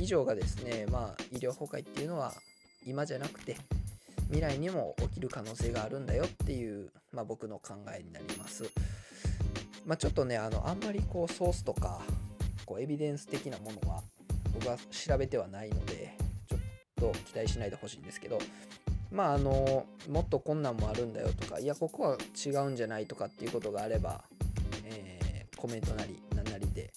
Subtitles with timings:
[0.00, 2.34] 以上がですね、まあ、医療崩壊っていうのは
[2.86, 3.56] 今じゃなくて
[4.26, 8.64] 未来にも起きる可能性があるんだよっていう、まあ、僕の考えになります。
[9.86, 12.02] まあ、ちょっとねあのあんまりこうソースとか
[12.66, 14.02] こうエビデンス的なものは
[14.52, 16.14] 僕は調べてはないので
[16.50, 16.56] ちょ
[17.08, 18.38] っと期待しないでほしいんですけど
[19.10, 24.24] まああのもっと困難もあるんだよとかいやここは違うんじゃないとかっていうことがあれば、
[24.84, 26.92] えー、コメントなり何なりで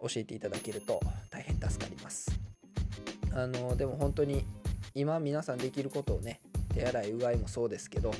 [0.00, 1.00] 教えていただけると
[1.30, 2.30] 大変助かります。
[3.32, 4.44] あのでも本当に
[4.94, 6.40] 今皆さんできることをね
[6.74, 8.12] 手洗いうがいもそうですけど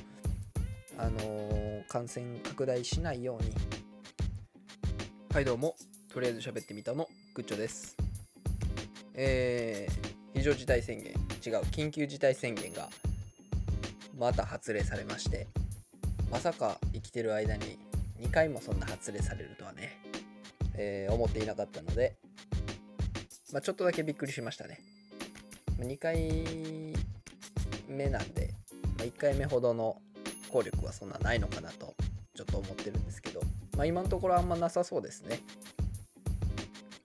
[0.98, 3.52] あの、感染拡大しないように
[5.33, 5.74] はいどうも
[6.12, 7.97] とりあえず喋ってみたのグッチョです。
[9.15, 11.12] えー、非常事態宣言
[11.45, 12.88] 違う緊急事態宣言が
[14.16, 15.49] また発令されまして
[16.30, 17.79] まさか生きてる間に
[18.21, 19.99] 2回もそんな発令されるとはね、
[20.83, 22.16] えー、思っていなかったので、
[23.52, 24.80] まあ、ちょっとだけびっくりしましたね。
[25.79, 26.95] 2回
[27.87, 28.55] 目なんで、
[28.96, 30.01] まあ、1回目ほどの
[30.51, 31.95] 効力はそんなないのかなと
[32.35, 33.40] ちょっと思ってるんですけど、
[33.77, 35.40] まあ、今のところあんまなさそうですね。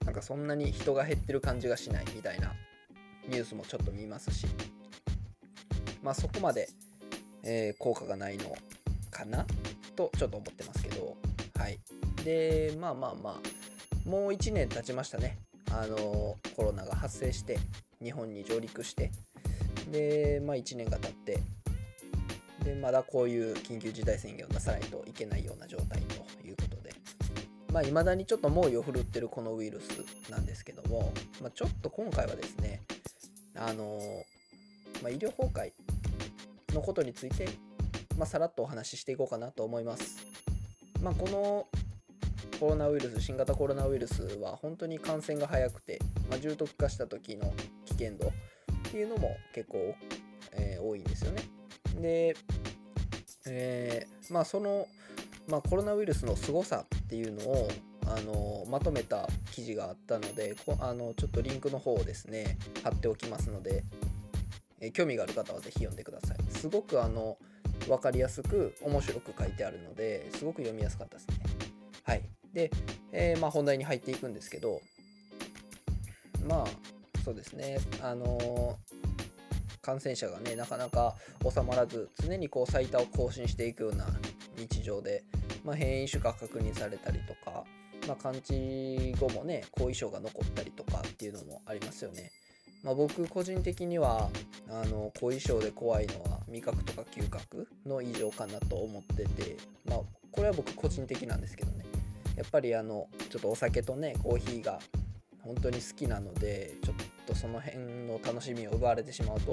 [0.06, 2.54] なんかそんなに人が減ってる感じがしないみたいな
[3.28, 4.46] ニュースもちょっと見ますし
[6.00, 6.68] まあそこまで、
[7.42, 8.56] えー、効果がないの
[9.10, 9.44] かな
[9.96, 10.75] とちょっと思ってます。
[12.26, 15.38] でまあまあまあもう1年経ちましたね。
[15.70, 17.56] あのコロナが発生して
[18.02, 19.12] 日本に上陸して。
[19.92, 21.38] でまあ1年が経って。
[22.64, 26.92] でまだこういう緊急事態宣言を出さないといけないような状態ということで。
[27.72, 32.82] まあ未だにちょっと猛威を振るってるこのウイルスなんですけども、まあ、ちょっと今回はですね
[33.54, 34.00] あの
[35.02, 35.72] まあ、医療崩壊
[36.74, 37.46] のことについて、
[38.18, 40.26] まあ、さらっとお話ししていこうかなと思います。
[41.02, 41.66] まあ、この
[42.58, 45.98] コロナウイルス新型コロナウイルスは本当に感染が早くて、
[46.30, 47.52] まあ、重篤化した時の
[47.84, 49.94] 危険度っていうのも結構、
[50.52, 51.42] えー、多いんですよね。
[52.00, 52.36] で、
[53.46, 54.86] えー、まあその、
[55.48, 57.68] まあ、コロナウイルスの凄さっていうのを
[58.06, 63.84] あのまとめた記事があったのでこあのちょっとリンクの方をですね貼っておきますので、
[64.80, 66.38] え興味がある方は是非読んでください。
[66.50, 67.36] すごくあの
[67.86, 71.36] 分かりやすく面白く書いてあるのですごく読みやすかったですね。
[72.04, 72.35] はい。
[72.56, 72.70] で、
[73.12, 74.80] えー、まあ、本題に入っていくんですけど
[76.48, 76.66] まあ
[77.22, 78.78] そうですねあの
[79.82, 84.06] 感染者がねなかなか収まらず常にこう最多を更新していくような
[84.56, 85.22] 日常で、
[85.64, 87.64] まあ、変異種が確認されたりとか、
[88.08, 92.32] まあ、完治後もね後遺症が残ったりとかっていうのもありますよね。
[92.82, 94.30] まあ、僕個人的には
[94.70, 99.56] あの後遺症で怖いのは味覚とか嗅覚の異常かなと思ってて、
[99.86, 100.00] まあ、
[100.30, 101.85] これは僕個人的なんですけどね
[102.36, 104.78] やっぱりあのちょっとお酒とねコーヒーが
[105.42, 109.52] 本当に好きなのでちょっとその辺の楽しみを奪われてしまうと、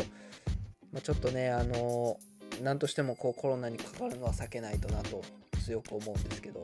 [0.92, 2.18] まあ、ちょっとねあの
[2.62, 5.22] 何としてもこうコロナにかかるのは避けないとなと
[5.64, 6.62] 強く思うんですけど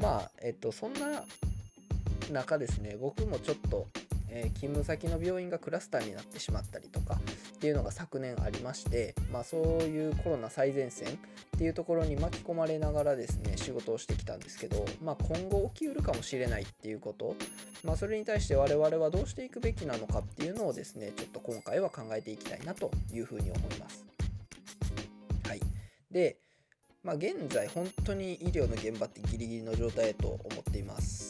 [0.00, 1.24] まあえっとそんな
[2.30, 3.86] 中ですね僕もちょっと
[4.34, 11.12] え、勤務先の病院がクラスターになってしまったりとかっていうのが昨年ありまして、まあ、そういうコロナ最前線っ
[11.56, 17.36] ていうところに巻き込まれながらですね仕事をしてきたんですけど、まあ、今後起きうるかもしれないっていうこと、
[17.84, 24.04] まあ、それに対して我々はどうしていくべきなのかっていうのをですねちょっと今回は考えていきたいなというふうに思います。
[25.46, 25.60] はい、
[26.10, 26.38] で
[27.04, 31.23] まあ、現在本当に医療の現場ってギリギリの状態と思っています。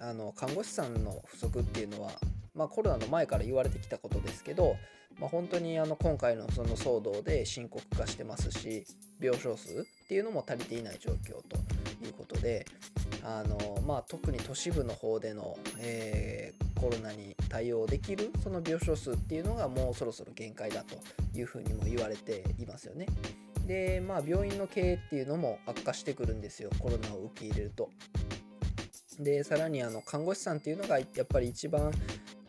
[0.00, 2.10] あの看護師さんの不足っていうのは、
[2.54, 4.76] まあ、コロナの前から言われてきたことですけど、
[5.18, 8.84] まあ、本当にあの今回のその騒動で深刻化してますし
[9.20, 11.56] 病床数っていうのも足りていない状況と
[12.04, 12.66] いうことで
[13.24, 20.96] あの、まあ、特に都市部の方での、えー、コロナに対応できるその病床数っていうのがもうそろそろ限界だと
[21.38, 23.06] いうふうにも言われていますよね。
[23.66, 27.90] でまあ病院の経営っていうのも悪化してくるんですよコロナを受け入れると。
[29.18, 31.90] でさらにあの看護師さんっていうのがやっぱり一番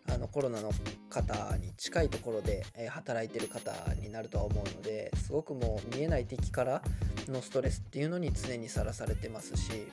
[0.09, 0.71] あのコロナの
[1.09, 6.81] 方に近いところで、え働いてる方になるとは思うのですごくもう見えない敵から
[7.27, 9.87] のストレスっていうのに常にさらされてますし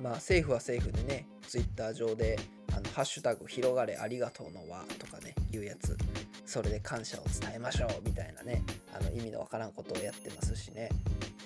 [0.00, 2.38] まあ政府は政府でねツイッター上で
[2.72, 5.96] 「あのハッシュタグ広がれありがとうの輪」とかねいうやつ
[6.46, 8.62] それで感謝を伝えましょうみたいなね
[8.92, 10.88] あの意味のわからんことをやってますしね。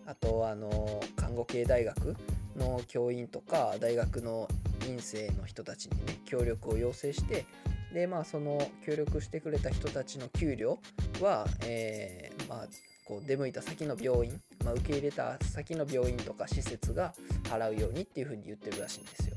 [0.08, 2.16] あとあの看護系大学
[2.58, 4.49] の教員とか大学の
[4.87, 7.46] 院生の人たちにね協力を要請して
[7.93, 10.78] でまあその協力してくれた人たちの給料
[11.20, 12.66] は、えー、まあ
[13.05, 17.14] こう出向いた先の病院、まあ、受け入れた先の病院とか施設が
[17.44, 19.37] 払うようにっていうふうに言ってるらしいんですよ。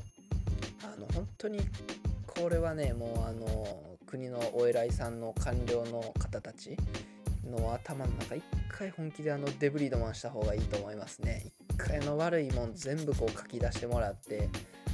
[0.84, 1.60] あの本当に
[2.26, 6.76] これはねもうあの国のお偉いさんの官僚の方たち
[7.48, 11.52] の頭の中一回本気であのデブリードマンした方がいいと思いますね一
[11.88, 14.48] 回の悪いもん全部こう書き出してもらって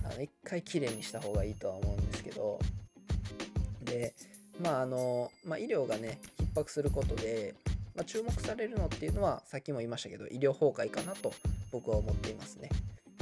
[0.04, 2.58] あの一回きれいにした方がいいとは思うんですけど。
[3.84, 4.14] で
[4.60, 6.20] まああの、まあ、医療がね
[6.54, 7.54] 逼迫することで、
[7.94, 11.32] まあ、注目されるのっていうのはさっきも言いましたけど医療崩壊かなと
[11.72, 12.68] 僕は思っていますね。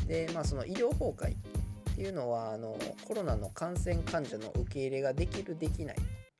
[0.07, 2.77] でまあその医療崩壊っていうのはあの
[3.07, 5.97] コロナの感染患者の受け入れができるできない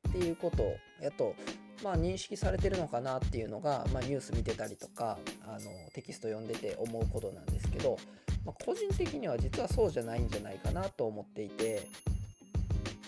[0.09, 0.63] っていうこと
[1.01, 1.35] やと
[1.83, 7.97] まあ、認識されてるのかなっていうのが、まあ、ニュース見てたりとかあのテキスト読んでて思うことなんですけど、
[8.45, 11.87] まあ、個人的には実はそうじゃないんじゃないかなと思っていて、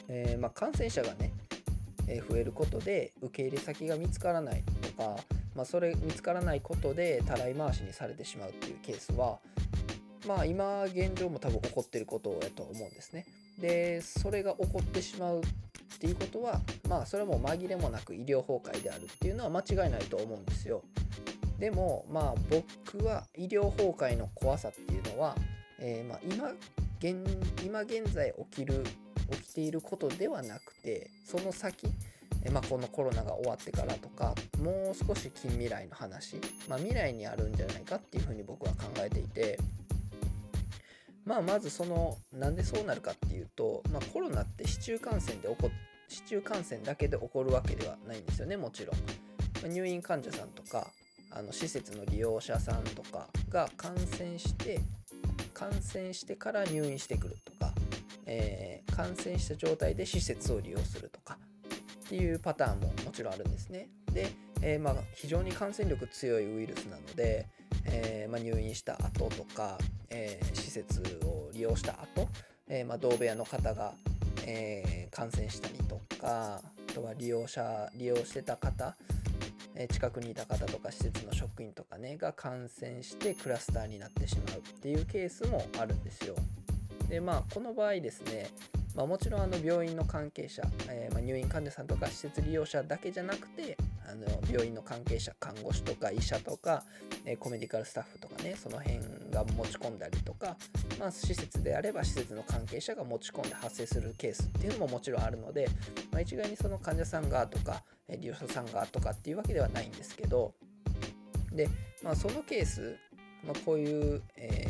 [0.08, 1.32] えー、ま感染者がね、
[2.08, 5.16] えー、増えることで受け入れ先が見つからないとか、
[5.56, 9.40] まそれ見つからないことでたらい回しにされてしまうっていうケースは
[10.28, 13.26] まあ今現状も多分起こってることやと思うんですね。
[13.60, 15.42] でそれが起こってしまう
[16.00, 20.82] っていうことはまあそれも紛れもなく医療崩壊であるっていうのは間違いないと思うんですよ。
[21.60, 25.36] でもまあ僕は医療崩壊の怖さっていうのは、
[25.78, 26.52] えー、ま今
[27.00, 28.86] 現今現在起きる
[29.30, 31.88] 起きていることではなくてその先
[32.54, 36.38] まあ、このコロナが終わってからとかもう少し近未来の話、
[36.70, 39.60] まあ、未来にあるんじゃないかっていうふうに僕は考えていて
[41.26, 45.70] まあまずそのなんでそうなるかっていうと、まあ、コロナって市中感染で起こ
[46.10, 48.96] 市中感染だけで起こるわけではないんですよねもちろん、
[49.64, 50.88] ま入院患者さんとか
[51.32, 54.82] あの施設の利用者さんとかが感染して
[55.54, 57.74] 感染してから入院してくるとか、
[58.26, 61.38] えー、感染した状態で施設を利用するとか
[62.06, 63.90] っていうパターンももちろんあるんですね。
[64.12, 64.32] で、
[64.62, 67.48] えー、まあ、非常に感染力強いウイルスなので、
[67.86, 69.78] えー、まあ、入院した後とか、
[70.10, 72.28] え施設を利用した後、
[72.68, 73.94] えま、同部屋の方が
[74.50, 78.96] えー、感染したりとかあとは利用者利用してた方、
[79.76, 86.36] えー、近くにいた方とか施設の職員とかねが感染してクラスターになってしまうっていうケースもあるんですよ。
[87.08, 88.50] でまあこの場合ですね
[88.96, 93.78] まあ、もちろんあの病院の関係者、えー、ま入院患者さんとか施設利用者だけじゃなくて
[94.12, 96.84] あの病院の関係者看護師とか医者とか、
[97.26, 99.00] え、コメディカルスタッフとかねその辺
[99.32, 100.58] が持ち込んだりとか、
[101.00, 105.68] まあ、施設であれば施設の関係者が持ち込んで発生するケースっていうのももちろんあるので、
[106.12, 107.84] まあ、一概にその患者さんがとか
[108.20, 110.54] 利用者さんがとかっていうわけではないんですけど
[111.52, 111.70] で、
[112.04, 112.98] まあ、そのケース、
[113.46, 114.68] まあ、こういう、え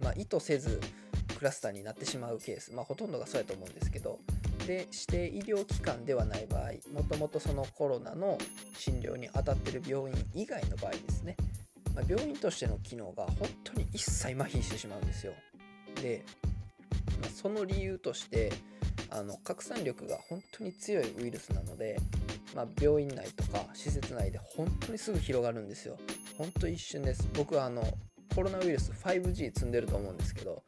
[0.00, 0.80] ー、まあ、意図せず
[1.38, 4.18] クラスターになってしまうケース、まあ、ほとんどがそうやと思うんですけど
[4.66, 8.38] で指定医療機関ではない場合もともとそのコロナの
[8.76, 11.36] 診療に当たってる病院以外の場合ですね、
[11.94, 15.32] まあ、病院としての機能が本当に一切麻痺してしまうんですよ。
[16.02, 16.24] で、
[17.20, 18.52] まあ、その理由として
[19.10, 21.98] あの拡散力が本当に強いウイルスなので、
[22.54, 25.98] まあ、病院内とか施設内で本当にすぐ広がるんですよ。
[26.38, 27.28] 本当一瞬です。
[27.34, 27.84] 僕はあの
[28.34, 30.62] コロナウイルス 5G 積んでると思うんですけど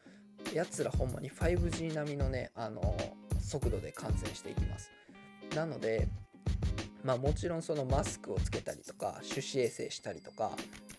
[0.53, 2.97] やつらほんまに 5G 並みのね、あの
[3.45, 4.91] 速度で感染していきます。
[5.55, 6.09] なので、
[7.05, 10.53] まあもちろんそのマスクをつけたりとか、手指衛生したりとか、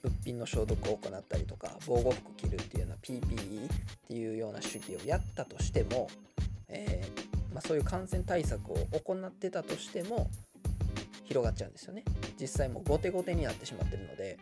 [0.04, 3.70] 物品の消毒を行ったりとか、防護服着るっていうような PPE っ
[4.08, 6.08] ていうような主義をやったとしても、
[6.68, 10.30] えー、まあ、そういう感染対策を行ってたとしても、
[11.24, 12.04] 広がっちゃうんですよね。
[12.40, 14.38] 実際もう後手後手になってしまってるので。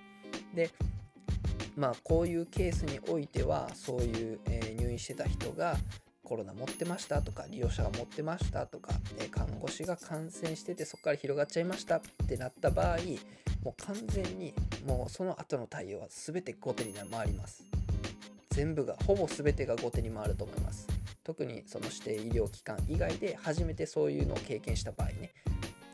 [0.54, 0.70] で、
[1.76, 5.78] まあこういうケースにおいてはそういう、えー、入院してた人が
[6.24, 12.98] コロナ持ってましたとか利用者が持ってましたとか、え、看護師が感染しててそこから広がっちゃいましたってなった場合
[13.64, 14.54] もう完全に
[14.86, 17.64] もうその後の対応は全て後手に回ります。
[18.52, 20.88] 全部がほぼ全てが後手に回ると思います。
[21.24, 25.32] 特にその指定医療機関以外で初めてそういうのを経験した場合ね、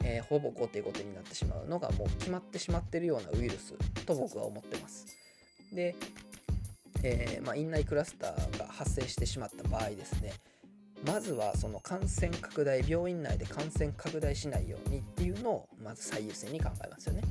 [0.03, 3.73] えー、ほぼ後手後手になってしまうのがもう決まってしまってるようなウイルス
[4.05, 5.05] と僕は思ってます。
[5.71, 5.95] で、
[7.03, 10.33] えー、まあ、院内クラスターが発生してしまった場合ですね。
[11.05, 17.21] まずはその感染拡大病院内で感染拡大しないようにっていうのをまず最優先に考えますよね。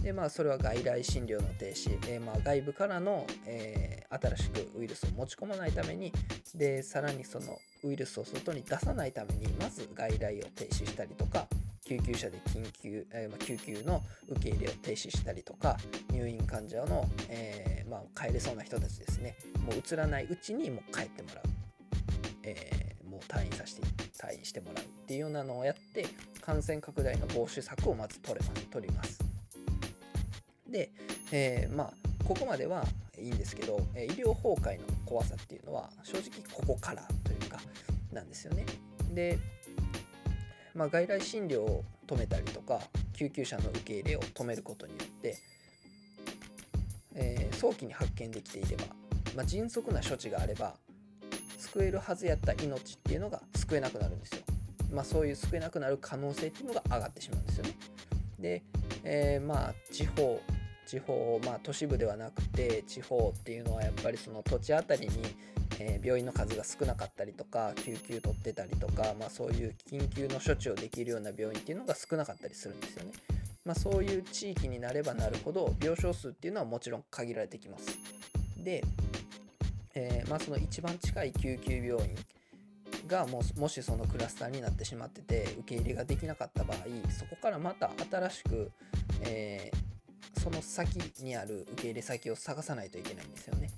[0.00, 6.12] でまあそれは外来診療の停止、えー、まあ外部からの、えー、新しくウイルスを持ち込まないために。
[6.54, 11.46] でさらにそのウイルスを外に出さないためにまず外来を停止したりとか
[11.90, 15.76] 救急車で緊急、えー、まあ、救急の受け入れを停止したりとか
[16.12, 19.34] 入院患者の、えー、まあ、帰れそうな人たちですね。
[19.66, 21.44] もう移らないうちにもう帰ってもらう、
[22.44, 23.82] え、もう退院させて
[24.16, 26.06] 退院してもらうっていうようなのをやって
[26.40, 29.18] 感染拡大の防止策をまず取れます取ります。
[30.68, 30.92] で、
[31.32, 31.92] えまあ
[32.24, 32.84] ここまでは
[33.18, 37.58] いいんですけど医療崩壊の怖さっていうのは正直ここからというか
[38.12, 38.64] なんですよね。
[39.12, 39.40] で、
[40.74, 42.80] まあ、外来診療を止めたりとか
[43.12, 45.36] 救急車の受け入れを止めることによって、
[47.14, 48.84] えー、早期に発見できていれば、
[49.36, 50.74] まあ、迅速な処置があれば
[51.58, 54.42] 救えるはずやった命っていうのが救えなくなるんですよ。
[54.90, 57.74] まあ、そういう救えなくなる可能性っていうのが上がってしまうんですよね。
[58.40, 58.62] で、
[59.04, 60.40] えー、まあ地方
[60.86, 65.22] 地方まあ都市部ではなくて地方っていうのはやっぱりその土地あたりに、
[65.82, 73.12] えー、病院の数が少なかったりとか救急取ってたりとか、まあ、そういう緊急の処置をできるような病院っていうのが少なかったりするんですよね。
[73.64, 77.98] まあ、そういう地域になればなるほど病床数っていうのはもちろん限られてきます。
[78.58, 78.84] で、
[79.94, 82.14] えー、まあ、その一番近い救急病院
[83.06, 86.78] がももしそのクラスターになってしまってて受け入れができなかった場合
[87.10, 88.70] そこからまた新しく、
[89.22, 93.70] えー、その先にある受け入れ先を探さないといけないんですよね。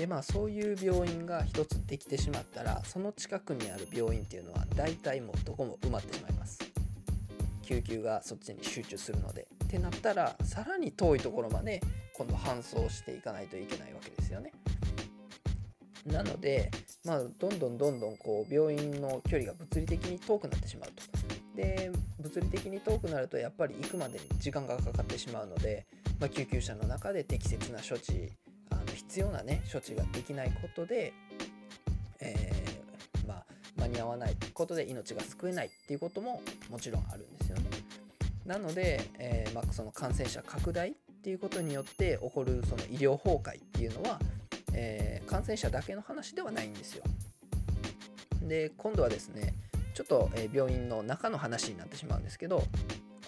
[0.00, 6.58] でまあそういう病院が一つできてしまったらその近くにある病院っていうのは大体もうどこも埋まってしまいます。
[7.62, 9.46] 救急がそっちに集中するので。
[9.62, 11.82] ってなったらさらに遠いところまで
[12.14, 14.52] 今度搬送していかないといけないわけですよね。
[16.06, 16.70] なので、
[17.04, 21.02] まあ、どんどんどんどんこう病院の距離が物理的に遠くなってしまうと。
[21.54, 25.86] で物理的に遠くなるとやっぱり行くまでに時間がかかってしまうので、
[26.18, 28.32] まあ、救急車の中で適切な処置
[29.10, 31.12] 必要なね処置ができないことで、
[32.20, 33.44] えー、まあ、
[33.76, 37.64] 間に合わないことで命が救えないっていうことももちろんあるんですよね。
[38.46, 44.18] なので、えー、まあ、その感染者拡大っていうことによって起こるその医療崩壊っていうのは
[44.72, 47.04] えー、感染者だけの話ではないんですよ。
[48.42, 49.54] で今度はですね
[49.94, 52.62] ちょっと、病院の中の話になってしまうんですけど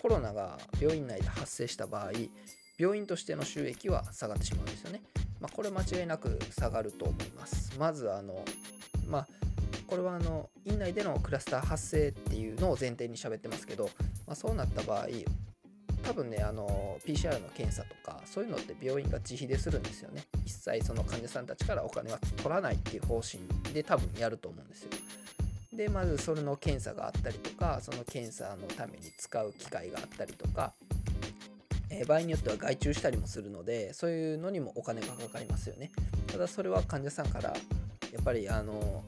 [0.01, 2.13] コロナが病院内で発生した場合
[2.79, 5.03] 病院としての収益は下がってしまうんですよね。
[5.43, 7.77] まあ、これ間違いなく下がると思います。
[7.79, 8.45] まずあの
[9.09, 9.29] まあ
[9.89, 13.91] これはあの院内でのクラスター発生っていうのを前提に喋ってますけど、
[14.27, 15.07] まあ、そうなった場合
[16.03, 23.41] 多分ねあの PCR の検査とかそういうのって病院が自費でするんですよね一切その患者さんたちからお金は取らないっていう方針
[23.75, 24.91] で多分やると思うんですよ
[25.75, 30.75] でまずそれの検査があったりとかその検査のために使う機械があったりとか、
[31.93, 35.91] え、場合によっては外注したりもするのでそういうのにもお金がかかりますよね
[36.27, 37.51] ただそれは患者さんから
[38.13, 39.05] やっぱりあの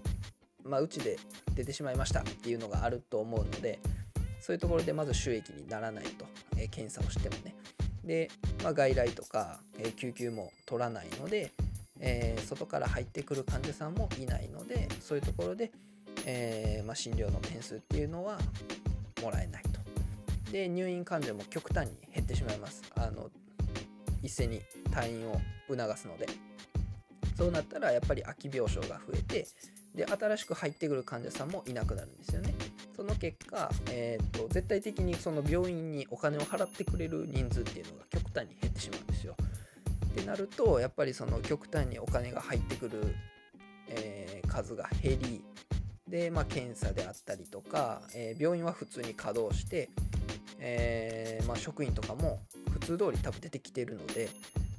[0.63, 1.19] まあうちで
[1.55, 3.79] 出てしまいましたっていうのがあると思うので
[4.41, 6.27] そういうところでまず収益にならないと、
[6.57, 7.55] えー、検査をしてもね。
[8.05, 8.31] で、
[8.63, 11.51] まあ、外来とか、えー、救急も取らないので、
[11.99, 15.73] えー、外から入ってくる患者さんもいないのでそういうところで、
[16.27, 18.39] えまあ、診療の点数っていうのは
[19.23, 19.74] もらえない。
[20.55, 22.81] で入院患者も極端に減ってしまいます。
[22.95, 23.29] あの
[24.23, 24.61] 一斉に
[24.93, 26.29] 退院を促すので。
[27.37, 29.49] そうなったらやっぱり空き病床が増えて
[29.93, 32.55] で新しく入ってくる患者さんもいなくなるんですよね。
[32.95, 39.35] その結果、えーと、絶対的にその病院にお金を払ってくれる人数っていうのが極端に減ってしまうんですよ。
[40.07, 43.17] ってなるとやっぱりその極端にお金が入ってくる、
[43.89, 45.45] えー、数が減り
[46.07, 49.91] で、まあ、検査であったりとか、えー、病院は普通に稼働して、
[50.67, 52.41] えー、まあ、職員とかも
[52.71, 54.31] 普通通り多分出てきてるので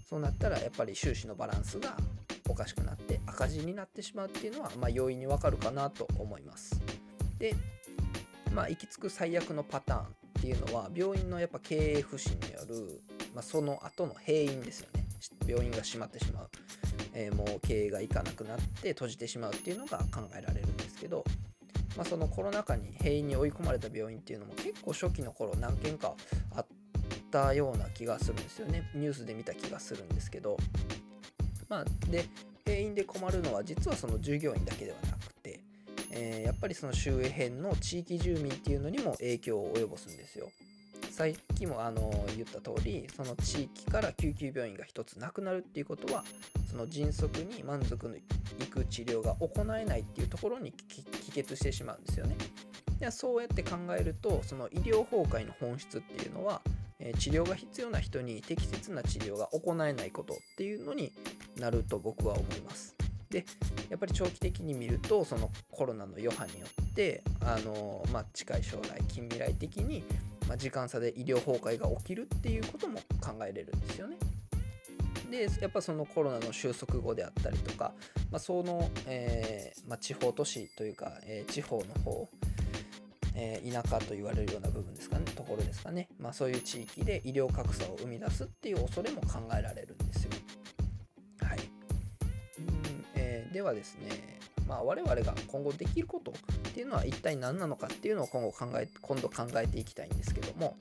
[0.09, 1.95] そうなったらやっぱり収支のバランスが
[2.49, 6.81] おかしくなって赤字になってしまうっていうのは、まあ、容易にわかるかなと思います。
[7.37, 7.55] で
[8.55, 10.05] まあ、行き着く最悪のパターンっ
[10.41, 13.01] ていうのは病院のやっぱ経営不振による、
[13.33, 15.05] まあ、その後の閉院ですよね
[15.45, 16.49] 病院が閉まってしまう、
[17.13, 20.67] えー、もう経営がいかなくなって閉じてしまうっていうのが考えられる、
[21.95, 26.13] まあ、そのコロナ禍に閉院に追い込まれた病院っていうのも結構初期の頃何件か
[26.55, 26.65] あっ
[27.31, 30.57] たような気がするんですよねニュースで見た気がするんですけど
[31.69, 32.25] まあで
[32.65, 35.59] 閉院で困るのは実はその従業員だけではなくて
[36.17, 40.49] えー、やっぱりその周辺の地域住民っていうのにも影響を及ぼすんですよ。
[41.11, 46.25] さっきもあの言った通りその地域から救急病院が1つなくなるっていうことは
[46.69, 48.21] その迅速に満足のい
[48.69, 52.35] く治療が行えないっていうところに帰結してしまうんですよね。
[52.99, 56.61] でそうやって考えるとその医療崩壊の本質っていうのは、
[56.97, 61.11] え治療が必要な人に適切な治療が行えないことっていうのに
[61.59, 62.95] なると僕は思います。
[63.29, 63.43] で
[63.89, 70.03] やっぱり長期的に見るとそのコロナの余波によってあの、まあ、近い将来近未来的に、
[70.47, 74.15] まあ、時間差で医療崩壊が起きるっていうことも考えれるんですよね。
[75.37, 77.93] でやっぱそのコロナの収束後であったりとか、
[78.31, 82.29] まあ、その、えー、まあ、地方都市というか、えー、地方の方
[83.37, 90.31] えー、田舎と言われるような部分ですかねところですかね、まあ、そういう地域で医療格差を生み出すっていう恐れも考えられるんですよ。
[91.41, 91.59] はい、
[92.59, 94.35] うんではですね
[94.67, 100.75] まあ、我々が今後できることっていうのは一体何なのかっていうのを今後考え今度考えていきたいんですけども、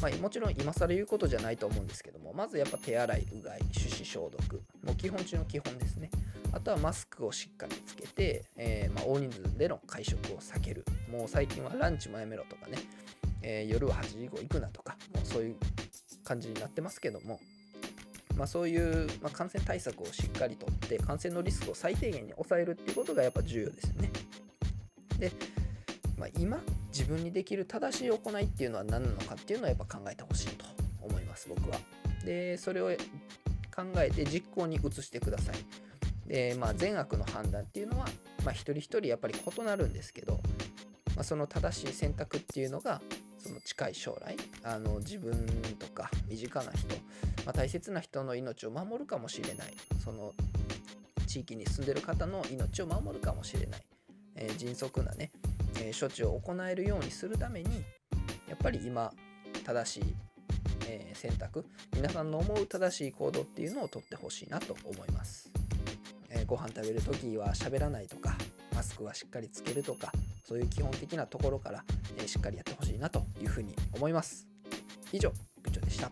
[0.00, 6.10] まあ、もちろん今更言うことじゃないと思うんですけどもまずやっぱ手洗いうがい手指消毒もう基本中の基本ですね。
[6.52, 10.84] あとはマスクをしっかりつけて、えー、まあ、大人数での会食を避ける。
[11.10, 12.78] もう最近はランチもやめろとかね、
[13.42, 15.56] えー、夜は8時以降行くなとかもうそういう
[16.24, 17.38] 感じになってますけども。
[18.36, 24.12] まあ、そういう、まあ、感染対策をしっかりとって感染のリスクを最低限に抑えるっていうことがやっぱ重要ですよね。
[25.18, 25.32] で、
[26.16, 30.64] まあ、今自分にできる正しい行いっていうのは何なのかっていうのはやっぱ考えてほしいと
[31.00, 31.78] 思います僕は。
[32.24, 32.90] でそれを
[33.74, 35.56] 考えて実行に移してください。
[36.26, 38.06] でまあ善悪の判断っていうのは、
[38.44, 40.40] まあ、一人一人やっぱり異なるんですけど、
[41.16, 43.00] まあ、その正しい選択っていうのが
[43.38, 45.46] その近い将来あの自分
[45.78, 46.88] とか身近な人、
[47.46, 50.34] まあ、大切な人の命を守るかもしれないその
[51.26, 53.82] 地域に住んでる方の命を守るかもしれない、
[54.36, 55.30] えー、迅速なね、
[55.80, 57.84] えー、処置を行えるようにするために
[58.48, 59.12] やっぱり今
[59.64, 60.14] 正しい、
[60.86, 65.50] えー、選択皆さんの思う正しい行動っていうのをとってほしいなと思います、
[66.30, 68.36] えー、ご飯食べる時は喋らないとか
[68.74, 70.12] マスクはしっかりつけるとか
[70.44, 71.84] そういう基本的なところから、
[72.16, 74.46] えー、しっかりやってほしいなというふうに思います。
[75.12, 75.32] 以上
[75.62, 76.10] 部長でした。